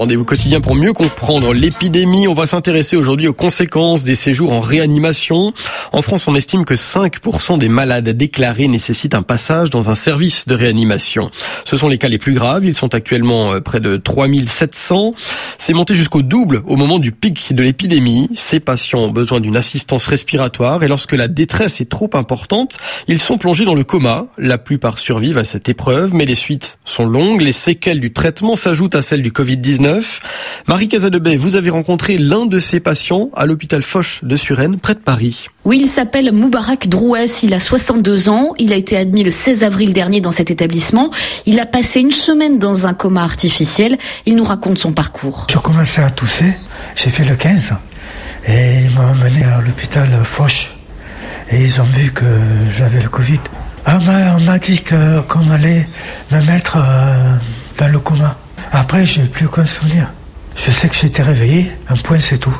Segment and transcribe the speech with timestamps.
[0.00, 2.26] rendez-vous quotidien pour mieux comprendre l'épidémie.
[2.26, 5.52] On va s'intéresser aujourd'hui aux conséquences des séjours en réanimation.
[5.92, 10.48] En France, on estime que 5% des malades déclarés nécessitent un passage dans un service
[10.48, 11.30] de réanimation.
[11.66, 12.64] Ce sont les cas les plus graves.
[12.64, 15.12] Ils sont actuellement euh, près de 3700.
[15.58, 18.30] C'est monté jusqu'au double au moment du pic de l'épidémie.
[18.34, 23.20] Ces patients ont besoin d'une assistance respiratoire et lorsque la détresse est trop importante, ils
[23.20, 24.28] sont plongés dans le coma.
[24.38, 27.42] La plupart survivent à cette épreuve, mais les suites sont longues.
[27.42, 29.89] Les séquelles du traitement s'ajoutent à celles du Covid-19.
[30.66, 34.94] Marie Casadebey, vous avez rencontré l'un de ces patients à l'hôpital Foch de Suresnes, près
[34.94, 35.46] de Paris.
[35.64, 39.64] Oui, il s'appelle Moubarak Drouès, il a 62 ans, il a été admis le 16
[39.64, 41.10] avril dernier dans cet établissement.
[41.46, 43.98] Il a passé une semaine dans un coma artificiel.
[44.26, 45.46] Il nous raconte son parcours.
[45.50, 46.56] J'ai commencé à tousser,
[46.96, 47.72] j'ai fait le 15
[48.46, 50.70] et ils m'ont emmené à l'hôpital Foch
[51.50, 52.24] et ils ont vu que
[52.76, 53.40] j'avais le Covid.
[53.86, 53.98] Ah,
[54.36, 55.88] on m'a dit qu'on allait
[56.30, 57.36] me mettre euh,
[57.78, 58.36] dans le coma.
[58.72, 60.08] Après, j'ai plus qu'un souvenir.
[60.56, 62.56] Je sais que j'étais réveillé, un point c'est tout.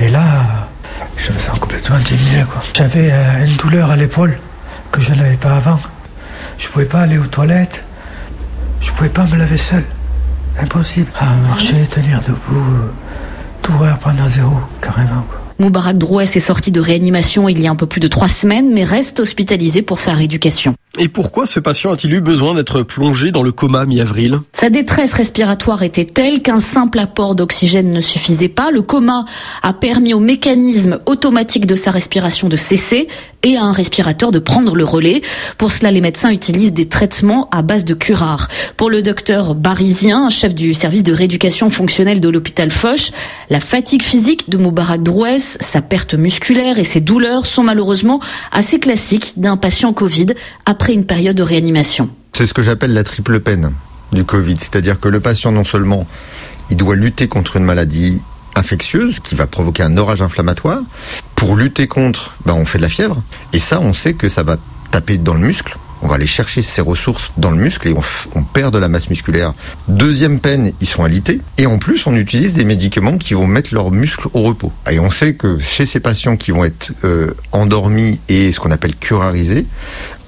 [0.00, 0.68] Mais là,
[1.16, 2.44] je me sens complètement diminué.
[2.74, 4.38] J'avais euh, une douleur à l'épaule
[4.90, 5.80] que je n'avais pas avant.
[6.58, 7.82] Je pouvais pas aller aux toilettes.
[8.80, 9.84] Je pouvais pas me laver seul.
[10.60, 11.10] Impossible.
[11.18, 12.64] À marcher, tenir debout,
[13.62, 15.24] tout reprendre à zéro, carrément.
[15.58, 18.72] Moubarak Drouès est sorti de réanimation il y a un peu plus de trois semaines,
[18.72, 20.74] mais reste hospitalisé pour sa rééducation.
[20.96, 24.38] Et pourquoi ce patient a-t-il eu besoin d'être plongé dans le coma mi-avril?
[24.52, 28.70] Sa détresse respiratoire était telle qu'un simple apport d'oxygène ne suffisait pas.
[28.70, 29.24] Le coma
[29.62, 33.08] a permis au mécanisme automatique de sa respiration de cesser
[33.42, 35.20] et à un respirateur de prendre le relais.
[35.58, 38.48] Pour cela, les médecins utilisent des traitements à base de curare.
[38.76, 43.10] Pour le docteur Barizien, chef du service de rééducation fonctionnelle de l'hôpital Foch,
[43.50, 48.20] la fatigue physique de Moubarak Drouès, sa perte musculaire et ses douleurs sont malheureusement
[48.52, 50.28] assez classiques d'un patient Covid
[50.64, 52.10] après une période de réanimation.
[52.36, 53.72] C'est ce que j'appelle la triple peine
[54.12, 56.06] du Covid, c'est-à-dire que le patient non seulement
[56.70, 58.20] il doit lutter contre une maladie
[58.56, 60.80] infectieuse qui va provoquer un orage inflammatoire.
[61.34, 63.22] Pour lutter contre, ben on fait de la fièvre.
[63.52, 64.56] Et ça, on sait que ça va
[64.90, 65.76] taper dans le muscle.
[66.02, 67.94] On va aller chercher ces ressources dans le muscle et
[68.34, 69.54] on, perd de la masse musculaire.
[69.88, 71.40] Deuxième peine, ils sont alités.
[71.56, 74.70] Et en plus, on utilise des médicaments qui vont mettre leurs muscles au repos.
[74.90, 78.70] Et on sait que chez ces patients qui vont être euh, endormis et ce qu'on
[78.70, 79.64] appelle curarisés,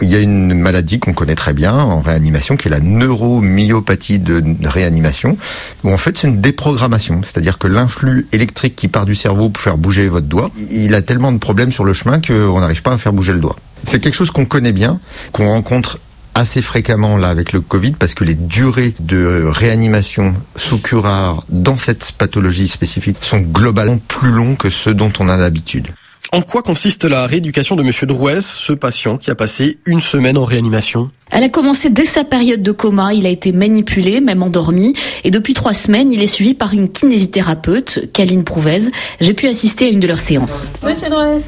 [0.00, 4.18] il y a une maladie qu'on connaît très bien en réanimation, qui est la neuromyopathie
[4.18, 5.36] de réanimation,
[5.84, 9.62] où en fait c'est une déprogrammation, c'est-à-dire que l'influx électrique qui part du cerveau pour
[9.62, 12.92] faire bouger votre doigt, il a tellement de problèmes sur le chemin qu'on n'arrive pas
[12.92, 13.56] à faire bouger le doigt.
[13.86, 15.00] C'est quelque chose qu'on connaît bien,
[15.32, 15.98] qu'on rencontre
[16.34, 21.76] assez fréquemment là avec le Covid parce que les durées de réanimation sous curare dans
[21.76, 25.88] cette pathologie spécifique sont globalement plus longues que ceux dont on a l'habitude.
[26.32, 30.36] En quoi consiste la rééducation de Monsieur Drouès, ce patient qui a passé une semaine
[30.36, 31.10] en réanimation?
[31.32, 33.12] Elle a commencé dès sa période de coma.
[33.14, 34.94] Il a été manipulé, même endormi.
[35.24, 38.92] Et depuis trois semaines, il est suivi par une kinésithérapeute, Kaline Prouvez.
[39.20, 40.68] J'ai pu assister à une de leurs séances.
[40.84, 41.42] Monsieur Drouès,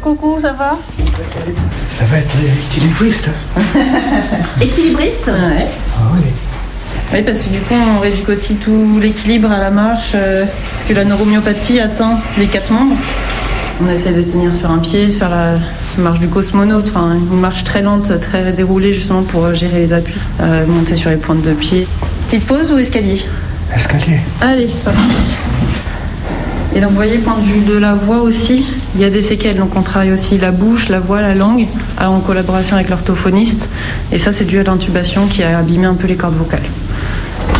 [0.00, 0.78] coucou, ça va?
[1.90, 2.34] Ça va être
[2.70, 3.28] équilibriste.
[4.62, 5.66] équilibriste Ouais.
[5.94, 6.22] Ah oui.
[7.12, 10.84] Oui, parce que du coup, on réduit aussi tout l'équilibre à la marche, euh, parce
[10.84, 12.96] que la neuromyopathie atteint les quatre membres.
[13.80, 15.54] On essaie de tenir sur un pied, de faire la
[15.98, 20.66] marche du cosmonaute, une marche très lente, très déroulée justement pour gérer les appuis, euh,
[20.66, 21.86] monter sur les pointes de pied.
[22.26, 23.22] Petite pause ou escalier
[23.74, 24.20] Escalier.
[24.40, 24.98] Allez, c'est parti.
[26.74, 29.22] Et donc vous voyez, point de vue de la voix aussi, il y a des
[29.22, 29.56] séquelles.
[29.56, 31.66] Donc on travaille aussi la bouche, la voix, la langue,
[32.00, 33.68] en collaboration avec l'orthophoniste.
[34.10, 36.62] Et ça, c'est dû à l'intubation qui a abîmé un peu les cordes vocales.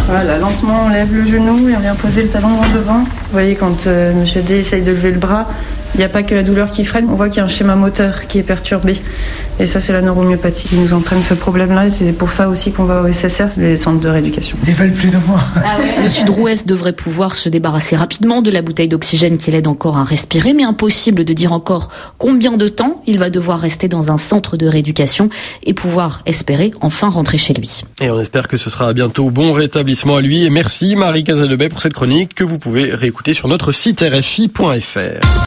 [0.08, 3.00] Voilà, lentement, on lève le genou et on vient poser le talon en devant.
[3.00, 5.46] Vous voyez, quand euh, Monsieur D essaye de lever le bras,
[5.94, 7.48] il n'y a pas que la douleur qui freine, on voit qu'il y a un
[7.48, 8.97] schéma moteur qui est perturbé.
[9.60, 11.86] Et ça, c'est la neuromyopathie qui nous entraîne ce problème-là.
[11.86, 14.56] Et c'est pour ça aussi qu'on va au SSR, les centres de rééducation.
[14.66, 15.41] Ils veulent plus de moi.
[15.56, 19.98] Ah Monsieur Drouès devrait pouvoir se débarrasser rapidement de la bouteille d'oxygène qui l'aide encore
[19.98, 24.10] à respirer, mais impossible de dire encore combien de temps il va devoir rester dans
[24.10, 25.28] un centre de rééducation
[25.64, 27.82] et pouvoir espérer enfin rentrer chez lui.
[28.00, 30.44] Et on espère que ce sera bientôt bon rétablissement à lui.
[30.44, 35.33] Et merci Marie Casadebay pour cette chronique que vous pouvez réécouter sur notre site rfi.fr.